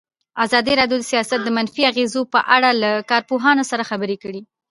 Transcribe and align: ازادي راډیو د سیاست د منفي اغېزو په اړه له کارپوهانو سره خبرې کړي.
ازادي 0.45 0.73
راډیو 0.79 0.97
د 0.99 1.05
سیاست 1.11 1.39
د 1.43 1.49
منفي 1.57 1.83
اغېزو 1.91 2.21
په 2.33 2.39
اړه 2.55 2.69
له 2.81 2.91
کارپوهانو 3.11 3.63
سره 3.71 3.87
خبرې 3.89 4.17
کړي. 4.23 4.41